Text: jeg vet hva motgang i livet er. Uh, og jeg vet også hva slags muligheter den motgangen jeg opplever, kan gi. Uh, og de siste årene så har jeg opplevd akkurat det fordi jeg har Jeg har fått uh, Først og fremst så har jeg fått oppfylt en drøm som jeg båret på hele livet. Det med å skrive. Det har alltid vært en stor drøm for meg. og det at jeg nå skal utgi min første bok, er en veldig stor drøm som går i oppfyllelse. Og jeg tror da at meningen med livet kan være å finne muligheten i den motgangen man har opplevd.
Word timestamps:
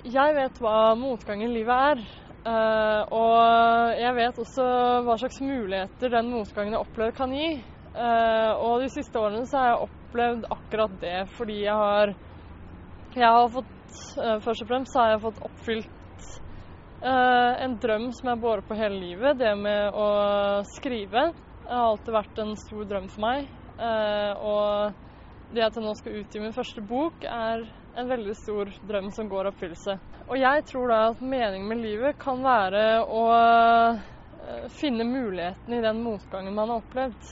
jeg 0.00 0.34
vet 0.36 0.60
hva 0.62 0.94
motgang 0.98 1.42
i 1.44 1.50
livet 1.50 1.88
er. 1.92 2.02
Uh, 2.42 3.02
og 3.14 4.00
jeg 4.00 4.14
vet 4.16 4.38
også 4.42 4.64
hva 5.06 5.14
slags 5.20 5.38
muligheter 5.44 6.10
den 6.10 6.32
motgangen 6.32 6.74
jeg 6.74 6.82
opplever, 6.82 7.14
kan 7.14 7.34
gi. 7.36 7.52
Uh, 7.94 8.50
og 8.64 8.82
de 8.82 8.88
siste 8.90 9.20
årene 9.20 9.44
så 9.46 9.60
har 9.60 9.68
jeg 9.70 9.86
opplevd 9.86 10.46
akkurat 10.50 10.94
det 11.02 11.18
fordi 11.36 11.58
jeg 11.66 11.74
har 11.76 12.14
Jeg 13.12 13.28
har 13.28 13.50
fått 13.52 13.68
uh, 14.16 14.38
Først 14.40 14.64
og 14.64 14.70
fremst 14.70 14.94
så 14.94 15.02
har 15.02 15.10
jeg 15.12 15.22
fått 15.26 15.42
oppfylt 15.44 15.98
en 17.02 17.72
drøm 17.82 18.04
som 18.14 18.28
jeg 18.30 18.38
båret 18.38 18.66
på 18.68 18.76
hele 18.78 18.94
livet. 18.94 19.34
Det 19.40 19.56
med 19.58 19.96
å 19.98 20.04
skrive. 20.70 21.24
Det 21.64 21.72
har 21.74 21.88
alltid 21.88 22.14
vært 22.14 22.36
en 22.38 22.52
stor 22.60 22.84
drøm 22.92 23.08
for 23.10 23.24
meg. 23.24 23.48
og 24.38 25.00
det 25.52 25.64
at 25.66 25.76
jeg 25.76 25.84
nå 25.84 25.92
skal 25.98 26.18
utgi 26.22 26.40
min 26.40 26.54
første 26.56 26.82
bok, 26.84 27.24
er 27.28 27.66
en 27.98 28.08
veldig 28.08 28.34
stor 28.38 28.70
drøm 28.88 29.10
som 29.12 29.28
går 29.28 29.46
i 29.46 29.52
oppfyllelse. 29.52 29.98
Og 30.28 30.38
jeg 30.40 30.64
tror 30.70 30.88
da 30.92 31.00
at 31.10 31.20
meningen 31.20 31.68
med 31.68 31.82
livet 31.82 32.18
kan 32.20 32.40
være 32.44 32.84
å 33.04 33.22
finne 34.72 35.06
muligheten 35.06 35.76
i 35.76 35.82
den 35.84 36.00
motgangen 36.02 36.56
man 36.56 36.72
har 36.72 36.82
opplevd. 36.82 37.28